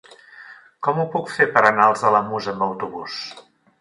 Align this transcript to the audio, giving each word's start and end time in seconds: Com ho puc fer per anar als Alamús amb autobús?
Com 0.87 1.01
ho 1.03 1.05
puc 1.15 1.29
fer 1.33 1.47
per 1.57 1.63
anar 1.71 1.85
als 1.89 2.07
Alamús 2.13 2.49
amb 2.55 2.67
autobús? 2.69 3.19